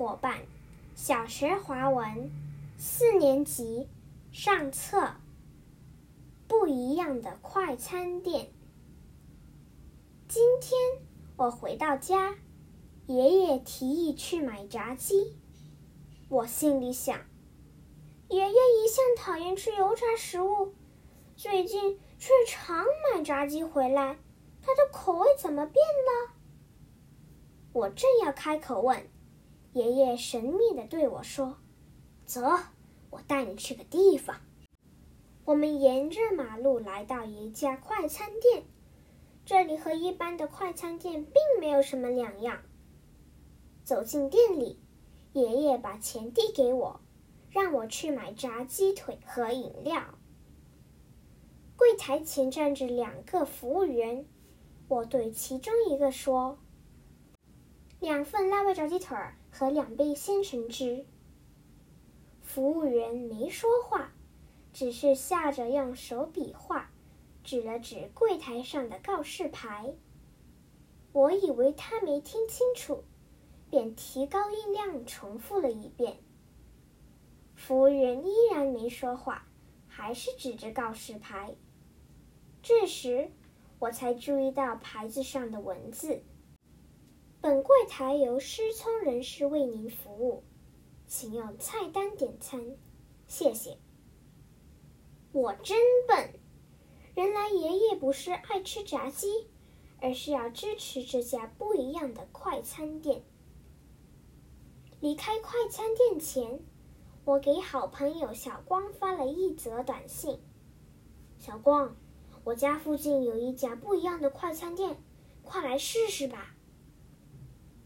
[0.00, 0.38] 伙伴，
[0.94, 2.30] 小学华文，
[2.78, 3.86] 四年级
[4.32, 5.10] 上册。
[6.48, 8.50] 不一样的快餐店。
[10.26, 10.80] 今天
[11.36, 12.34] 我回到家，
[13.08, 15.36] 爷爷提议去买炸鸡。
[16.30, 17.20] 我心里想，
[18.30, 20.72] 爷爷一向讨厌吃油炸食物，
[21.36, 24.16] 最近却常买炸鸡回来，
[24.62, 26.34] 他的口味怎么变了？
[27.74, 29.06] 我正要开口问，
[29.72, 31.58] 爷爷神秘的对我说
[32.26, 32.40] ：“走，
[33.10, 34.36] 我带你去个地方。”
[35.46, 38.64] 我们沿着马路来到一家快餐店，
[39.44, 42.62] 这里和一般的快餐店并没有什么两样。
[43.84, 44.78] 走进店里，
[45.32, 47.00] 爷爷把钱递给我，
[47.50, 50.02] 让我去买炸鸡腿和饮料。
[51.76, 54.26] 柜台前站着两个服务员，
[54.88, 56.58] 我对其中一个说
[57.98, 59.16] ：“两份辣味炸鸡腿
[59.60, 61.04] 和两杯鲜橙汁。”
[62.40, 64.10] 服务员没说话。
[64.72, 66.90] 只是笑着用手比划，
[67.42, 69.92] 指了指柜台上的告示牌。
[71.12, 73.02] 我以为他没听清楚，
[73.68, 76.18] 便提高音量重复了一遍。
[77.56, 79.44] 服务员依然没说话，
[79.88, 81.56] 还是指着告示牌。
[82.62, 83.32] 这时，
[83.80, 86.22] 我才注意到牌子上的文字
[87.42, 90.44] ：“本柜台由失聪人士为您服务，
[91.06, 92.76] 请用菜单点餐，
[93.26, 93.78] 谢谢。”
[95.32, 96.38] 我真笨，
[97.14, 99.48] 原来爷爷不是爱吃炸鸡，
[100.02, 103.22] 而是要支持这家不一样的快餐店。
[105.00, 106.60] 离开快餐店前，
[107.24, 110.38] 我给好朋友小光发了一则短信
[111.40, 111.96] ：“小光，
[112.44, 115.02] 我家附近有一家不一样的快餐店，
[115.42, 116.54] 快来试试吧。”